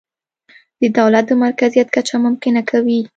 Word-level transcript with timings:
د 0.81 0.83
دولت 0.97 1.23
د 1.27 1.31
مرکزیت 1.43 1.87
کچه 1.95 2.15
ممکنه 2.25 2.61
کوي. 2.69 3.01